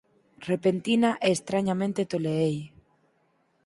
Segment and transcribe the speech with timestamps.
[0.49, 2.55] Repentina e estrañamente toleei.